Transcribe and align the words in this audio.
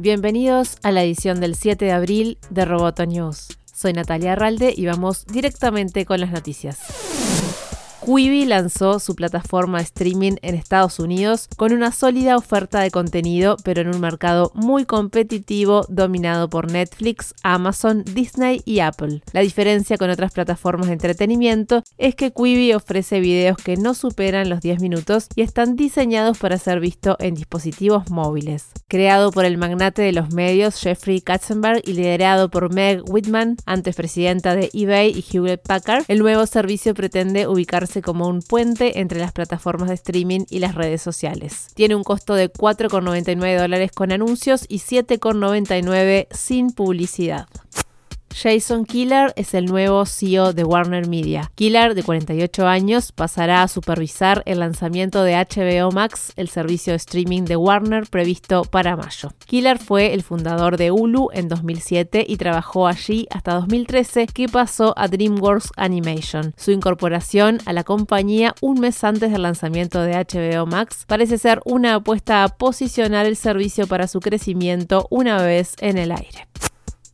Bienvenidos 0.00 0.76
a 0.84 0.92
la 0.92 1.02
edición 1.02 1.40
del 1.40 1.56
7 1.56 1.86
de 1.86 1.90
abril 1.90 2.38
de 2.50 2.64
Roboto 2.64 3.04
News. 3.04 3.58
Soy 3.64 3.92
Natalia 3.92 4.34
Arralde 4.34 4.72
y 4.76 4.86
vamos 4.86 5.26
directamente 5.26 6.06
con 6.06 6.20
las 6.20 6.30
noticias. 6.30 7.17
Quibi 8.08 8.46
lanzó 8.46 9.00
su 9.00 9.14
plataforma 9.14 9.82
streaming 9.82 10.36
en 10.40 10.54
Estados 10.54 10.98
Unidos 10.98 11.46
con 11.58 11.74
una 11.74 11.92
sólida 11.92 12.38
oferta 12.38 12.80
de 12.80 12.90
contenido, 12.90 13.58
pero 13.64 13.82
en 13.82 13.88
un 13.88 14.00
mercado 14.00 14.50
muy 14.54 14.86
competitivo 14.86 15.84
dominado 15.90 16.48
por 16.48 16.72
Netflix, 16.72 17.34
Amazon, 17.42 18.02
Disney 18.06 18.62
y 18.64 18.80
Apple. 18.80 19.20
La 19.32 19.42
diferencia 19.42 19.98
con 19.98 20.08
otras 20.08 20.32
plataformas 20.32 20.86
de 20.86 20.94
entretenimiento 20.94 21.82
es 21.98 22.14
que 22.14 22.32
Quibi 22.32 22.72
ofrece 22.72 23.20
videos 23.20 23.58
que 23.58 23.76
no 23.76 23.92
superan 23.92 24.48
los 24.48 24.62
10 24.62 24.80
minutos 24.80 25.28
y 25.34 25.42
están 25.42 25.76
diseñados 25.76 26.38
para 26.38 26.56
ser 26.56 26.80
visto 26.80 27.14
en 27.20 27.34
dispositivos 27.34 28.10
móviles. 28.10 28.68
Creado 28.88 29.32
por 29.32 29.44
el 29.44 29.58
magnate 29.58 30.00
de 30.00 30.12
los 30.12 30.32
medios 30.32 30.80
Jeffrey 30.80 31.20
Katzenberg 31.20 31.82
y 31.84 31.92
liderado 31.92 32.48
por 32.48 32.72
Meg 32.72 33.02
Whitman, 33.06 33.58
antes 33.66 33.94
presidenta 33.94 34.56
de 34.56 34.70
eBay 34.72 35.10
y 35.10 35.22
Hewlett 35.30 35.60
Packard, 35.60 36.06
el 36.08 36.20
nuevo 36.20 36.46
servicio 36.46 36.94
pretende 36.94 37.46
ubicarse 37.46 37.97
como 38.02 38.28
un 38.28 38.42
puente 38.42 39.00
entre 39.00 39.18
las 39.20 39.32
plataformas 39.32 39.88
de 39.88 39.94
streaming 39.94 40.44
y 40.50 40.58
las 40.58 40.74
redes 40.74 41.02
sociales. 41.02 41.68
Tiene 41.74 41.94
un 41.94 42.04
costo 42.04 42.34
de 42.34 42.52
4,99 42.52 43.58
dólares 43.58 43.92
con 43.92 44.12
anuncios 44.12 44.64
y 44.68 44.78
7,99 44.78 46.28
sin 46.30 46.72
publicidad. 46.72 47.46
Jason 48.40 48.84
Killer 48.84 49.32
es 49.34 49.52
el 49.54 49.64
nuevo 49.64 50.06
CEO 50.06 50.52
de 50.52 50.62
Warner 50.62 51.08
Media. 51.08 51.50
Killer, 51.56 51.96
de 51.96 52.04
48 52.04 52.68
años, 52.68 53.10
pasará 53.10 53.64
a 53.64 53.68
supervisar 53.68 54.44
el 54.46 54.60
lanzamiento 54.60 55.24
de 55.24 55.34
HBO 55.34 55.90
Max, 55.90 56.34
el 56.36 56.48
servicio 56.48 56.92
de 56.92 56.98
streaming 56.98 57.42
de 57.42 57.56
Warner 57.56 58.06
previsto 58.08 58.62
para 58.62 58.96
mayo. 58.96 59.32
Killer 59.46 59.80
fue 59.80 60.14
el 60.14 60.22
fundador 60.22 60.76
de 60.76 60.92
Hulu 60.92 61.30
en 61.32 61.48
2007 61.48 62.24
y 62.28 62.36
trabajó 62.36 62.86
allí 62.86 63.26
hasta 63.30 63.54
2013, 63.54 64.28
que 64.28 64.48
pasó 64.48 64.94
a 64.96 65.08
DreamWorks 65.08 65.72
Animation. 65.76 66.54
Su 66.56 66.70
incorporación 66.70 67.58
a 67.64 67.72
la 67.72 67.82
compañía 67.82 68.54
un 68.60 68.78
mes 68.78 69.02
antes 69.02 69.32
del 69.32 69.42
lanzamiento 69.42 70.00
de 70.02 70.12
HBO 70.12 70.64
Max 70.64 71.04
parece 71.08 71.38
ser 71.38 71.60
una 71.64 71.96
apuesta 71.96 72.44
a 72.44 72.48
posicionar 72.48 73.26
el 73.26 73.34
servicio 73.34 73.88
para 73.88 74.06
su 74.06 74.20
crecimiento 74.20 75.08
una 75.10 75.42
vez 75.42 75.74
en 75.80 75.98
el 75.98 76.12
aire. 76.12 76.46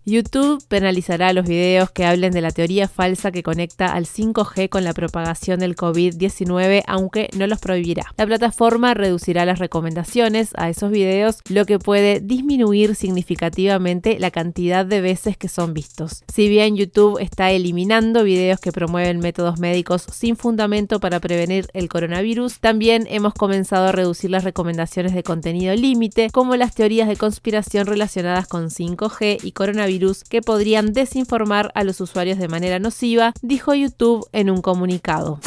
YouTube 0.06 0.62
penalizará 0.68 1.32
los 1.32 1.46
videos 1.46 1.90
que 1.90 2.04
hablen 2.04 2.32
de 2.32 2.42
la 2.42 2.50
teoría 2.50 2.88
falsa 2.88 3.32
que 3.32 3.42
conecta 3.42 3.94
al 3.94 4.04
5G 4.04 4.68
con 4.68 4.84
la 4.84 4.92
propagación 4.92 5.60
del 5.60 5.76
COVID-19, 5.76 6.82
aunque 6.86 7.30
no 7.34 7.46
los 7.46 7.58
prohibirá. 7.58 8.12
La 8.18 8.26
plataforma 8.26 8.92
reducirá 8.92 9.46
las 9.46 9.60
recomendaciones 9.60 10.50
a 10.56 10.68
esos 10.68 10.90
videos, 10.90 11.38
lo 11.48 11.64
que 11.64 11.78
puede 11.78 12.20
disminuir 12.20 12.96
significativamente 12.96 14.18
la 14.18 14.30
cantidad 14.30 14.84
de 14.84 15.00
veces 15.00 15.38
que 15.38 15.48
son 15.48 15.72
vistos. 15.72 16.22
Si 16.30 16.50
bien 16.50 16.76
YouTube 16.76 17.18
está 17.18 17.50
eliminando 17.50 18.24
videos 18.24 18.60
que 18.60 18.72
promueven 18.72 19.20
métodos 19.20 19.58
médicos 19.58 20.04
sin 20.12 20.36
fundamento 20.36 21.00
para 21.00 21.18
prevenir 21.18 21.68
el 21.72 21.88
coronavirus, 21.88 22.58
también 22.60 23.06
hemos 23.08 23.32
comenzado 23.32 23.86
a 23.86 23.92
reducir 23.92 24.30
las 24.30 24.44
recomendaciones 24.44 25.14
de 25.14 25.22
contenido 25.22 25.74
límite, 25.74 26.28
como 26.30 26.56
las 26.56 26.74
teorías 26.74 27.08
de 27.08 27.16
conspiración 27.16 27.86
relacionadas 27.86 28.46
con 28.46 28.68
5G 28.68 29.38
y 29.42 29.52
coronavirus 29.52 29.93
que 30.28 30.42
podrían 30.42 30.92
desinformar 30.92 31.70
a 31.74 31.84
los 31.84 32.00
usuarios 32.00 32.38
de 32.38 32.48
manera 32.48 32.78
nociva, 32.78 33.32
dijo 33.42 33.74
YouTube 33.74 34.26
en 34.32 34.50
un 34.50 34.60
comunicado. 34.60 35.40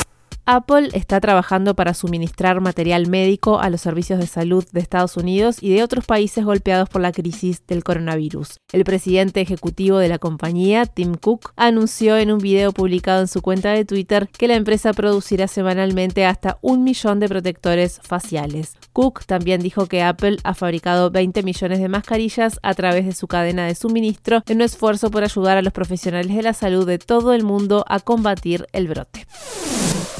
Apple 0.49 0.91
está 0.93 1.19
trabajando 1.19 1.75
para 1.75 1.93
suministrar 1.93 2.61
material 2.61 3.07
médico 3.07 3.59
a 3.59 3.69
los 3.69 3.81
servicios 3.81 4.17
de 4.17 4.27
salud 4.27 4.63
de 4.71 4.79
Estados 4.79 5.17
Unidos 5.17 5.61
y 5.61 5.73
de 5.73 5.83
otros 5.83 6.05
países 6.05 6.45
golpeados 6.45 6.87
por 6.87 7.01
la 7.01 7.11
crisis 7.11 7.67
del 7.67 7.83
coronavirus. 7.83 8.61
El 8.71 8.85
presidente 8.85 9.41
ejecutivo 9.41 9.97
de 9.97 10.07
la 10.07 10.19
compañía, 10.19 10.85
Tim 10.85 11.15
Cook, 11.15 11.51
anunció 11.57 12.15
en 12.15 12.31
un 12.31 12.37
video 12.37 12.71
publicado 12.71 13.19
en 13.19 13.27
su 13.27 13.41
cuenta 13.41 13.71
de 13.71 13.83
Twitter 13.83 14.29
que 14.37 14.47
la 14.47 14.55
empresa 14.55 14.93
producirá 14.93 15.49
semanalmente 15.49 16.25
hasta 16.25 16.59
un 16.61 16.85
millón 16.85 17.19
de 17.19 17.27
protectores 17.27 17.99
faciales. 18.01 18.77
Cook 18.93 19.25
también 19.25 19.59
dijo 19.59 19.87
que 19.87 20.01
Apple 20.01 20.37
ha 20.45 20.53
fabricado 20.53 21.11
20 21.11 21.43
millones 21.43 21.79
de 21.79 21.89
mascarillas 21.89 22.57
a 22.63 22.73
través 22.73 23.05
de 23.05 23.13
su 23.13 23.27
cadena 23.27 23.65
de 23.65 23.75
suministro 23.75 24.43
en 24.47 24.59
un 24.59 24.61
esfuerzo 24.61 25.11
por 25.11 25.25
ayudar 25.25 25.57
a 25.57 25.61
los 25.61 25.73
profesionales 25.73 26.33
de 26.33 26.41
la 26.41 26.53
salud 26.53 26.87
de 26.87 26.99
todo 26.99 27.33
el 27.33 27.43
mundo 27.43 27.83
a 27.89 27.99
combatir 27.99 28.65
el 28.71 28.87
brote. 28.87 29.27